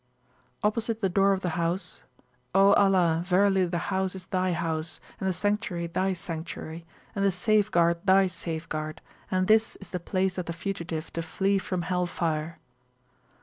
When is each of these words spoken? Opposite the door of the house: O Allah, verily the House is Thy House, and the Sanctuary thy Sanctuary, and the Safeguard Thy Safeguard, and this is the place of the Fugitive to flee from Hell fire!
Opposite 0.63 1.01
the 1.01 1.09
door 1.09 1.31
of 1.31 1.41
the 1.41 1.49
house: 1.61 2.01
O 2.55 2.73
Allah, 2.73 3.21
verily 3.23 3.65
the 3.65 3.77
House 3.93 4.15
is 4.15 4.25
Thy 4.25 4.51
House, 4.51 4.99
and 5.19 5.29
the 5.29 5.31
Sanctuary 5.31 5.85
thy 5.85 6.13
Sanctuary, 6.13 6.87
and 7.13 7.23
the 7.23 7.31
Safeguard 7.31 8.03
Thy 8.03 8.25
Safeguard, 8.25 9.01
and 9.29 9.45
this 9.45 9.75
is 9.75 9.91
the 9.91 9.99
place 9.99 10.39
of 10.39 10.47
the 10.47 10.53
Fugitive 10.53 11.13
to 11.13 11.21
flee 11.21 11.59
from 11.59 11.83
Hell 11.83 12.07
fire! 12.07 12.57